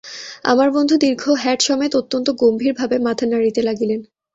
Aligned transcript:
আমার 0.43 0.69
বন্ধু 0.71 0.95
দীর্ঘ 0.97 1.23
হ্যাট 1.41 1.59
সমেত 1.61 1.91
অত্যন্ত 1.95 2.27
গম্ভীরভাবে 2.41 2.95
মাথা 2.99 3.25
নাড়িতে 3.27 3.61
লাগিলেন। 3.63 3.99